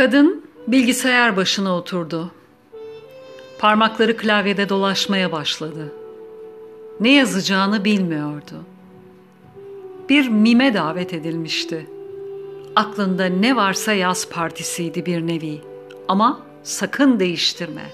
Kadın 0.00 0.44
bilgisayar 0.66 1.36
başına 1.36 1.76
oturdu. 1.76 2.30
Parmakları 3.58 4.16
klavyede 4.16 4.68
dolaşmaya 4.68 5.32
başladı. 5.32 5.92
Ne 7.00 7.12
yazacağını 7.12 7.84
bilmiyordu. 7.84 8.54
Bir 10.08 10.28
mime 10.28 10.74
davet 10.74 11.14
edilmişti. 11.14 11.86
Aklında 12.76 13.24
ne 13.24 13.56
varsa 13.56 13.92
yaz 13.92 14.28
partisiydi 14.28 15.06
bir 15.06 15.26
nevi. 15.26 15.60
Ama 16.08 16.40
sakın 16.62 17.20
değiştirme. 17.20 17.84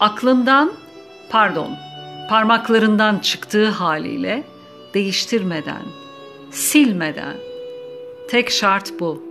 Aklından, 0.00 0.72
pardon, 1.30 1.70
parmaklarından 2.28 3.18
çıktığı 3.18 3.68
haliyle 3.68 4.44
değiştirmeden, 4.94 5.82
silmeden. 6.50 7.36
Tek 8.28 8.50
şart 8.50 9.00
bu. 9.00 9.27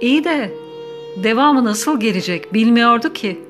İyi 0.00 0.24
de 0.24 0.54
devamı 1.16 1.64
nasıl 1.64 2.00
gelecek 2.00 2.54
bilmiyordu 2.54 3.12
ki. 3.12 3.40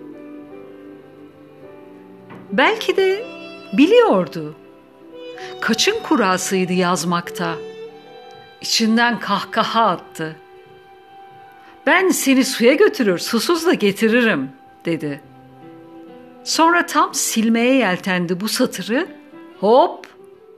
Belki 2.53 2.97
de 2.97 3.27
biliyordu. 3.73 4.55
Kaçın 5.61 6.03
kurasıydı 6.03 6.73
yazmakta. 6.73 7.55
İçinden 8.61 9.21
kahkaha 9.21 9.87
attı. 9.87 10.37
Ben 11.87 12.09
seni 12.09 12.45
suya 12.45 12.75
götürür, 12.75 13.19
susuz 13.19 13.67
da 13.67 13.75
getiririm, 13.75 14.51
dedi. 14.85 15.21
Sonra 16.45 16.87
tam 16.87 17.15
silmeye 17.15 17.75
yeltendi 17.75 18.41
bu 18.41 18.49
satırı. 18.49 19.09
Hop, 19.61 20.07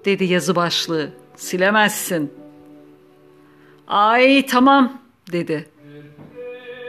dedi 0.04 0.24
yazı 0.24 0.56
başlığı. 0.56 1.10
Silemezsin. 1.36 2.32
Ay 3.88 4.46
tamam, 4.46 5.02
dedi. 5.32 5.68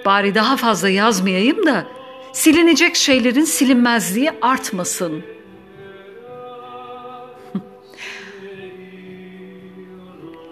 Bari 0.05 0.35
daha 0.35 0.57
fazla 0.57 0.89
yazmayayım 0.89 1.66
da 1.66 1.88
silinecek 2.33 2.95
şeylerin 2.95 3.44
silinmezliği 3.44 4.31
artmasın. 4.41 5.23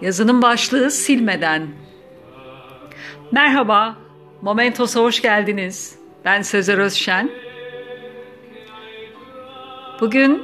Yazının 0.00 0.42
başlığı 0.42 0.90
silmeden. 0.90 1.68
Merhaba, 3.32 3.96
Momentos'a 4.42 5.00
hoş 5.00 5.22
geldiniz. 5.22 5.98
Ben 6.24 6.42
Sezer 6.42 6.78
Özşen. 6.78 7.30
Bugün 10.00 10.42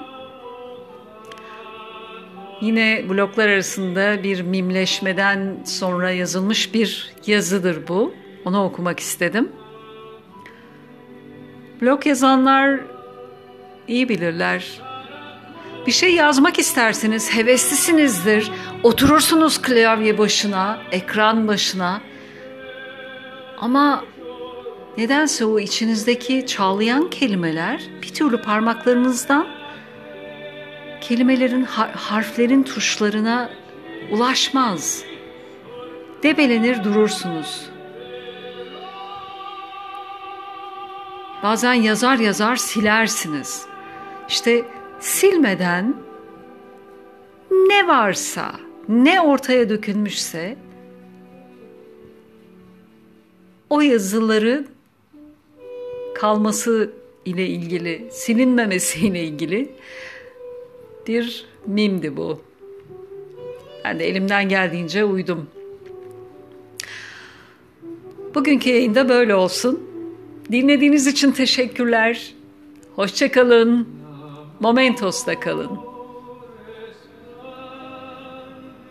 yine 2.60 3.04
bloklar 3.08 3.48
arasında 3.48 4.22
bir 4.22 4.40
mimleşmeden 4.40 5.56
sonra 5.64 6.10
yazılmış 6.10 6.74
bir 6.74 7.10
yazıdır 7.26 7.88
bu. 7.88 8.14
Onu 8.46 8.64
okumak 8.64 9.00
istedim. 9.00 9.52
Blog 11.82 12.06
yazanlar 12.06 12.80
iyi 13.88 14.08
bilirler. 14.08 14.80
Bir 15.86 15.92
şey 15.92 16.14
yazmak 16.14 16.58
istersiniz, 16.58 17.34
heveslisinizdir. 17.36 18.50
Oturursunuz 18.82 19.62
klavye 19.62 20.18
başına, 20.18 20.78
ekran 20.92 21.48
başına. 21.48 22.00
Ama 23.58 24.04
nedense 24.98 25.44
o 25.44 25.58
içinizdeki 25.58 26.46
çağlayan 26.46 27.10
kelimeler 27.10 27.82
bir 28.02 28.14
türlü 28.14 28.42
parmaklarınızdan 28.42 29.46
kelimelerin, 31.00 31.64
harflerin 31.94 32.62
tuşlarına 32.62 33.50
ulaşmaz. 34.10 35.04
Debelenir 36.22 36.84
durursunuz. 36.84 37.75
Bazen 41.42 41.74
yazar 41.74 42.18
yazar 42.18 42.56
silersiniz. 42.56 43.66
İşte 44.28 44.64
silmeden 45.00 45.94
ne 47.50 47.88
varsa, 47.88 48.52
ne 48.88 49.20
ortaya 49.20 49.68
dökülmüşse 49.68 50.56
o 53.70 53.80
yazıları 53.80 54.66
kalması 56.14 56.90
ile 57.24 57.46
ilgili, 57.46 58.08
silinmemesi 58.10 59.06
ile 59.06 59.24
ilgili 59.24 59.72
bir 61.06 61.46
mimdi 61.66 62.16
bu. 62.16 62.40
Ben 63.84 63.98
de 63.98 64.08
elimden 64.08 64.48
geldiğince 64.48 65.04
uydum. 65.04 65.46
Bugünkü 68.34 68.70
yayında 68.70 69.08
böyle 69.08 69.34
olsun. 69.34 69.95
Dinlediğiniz 70.52 71.06
için 71.06 71.32
teşekkürler. 71.32 72.34
Hoşçakalın. 72.96 73.88
Momentos'ta 74.60 75.40
kalın. 75.40 75.85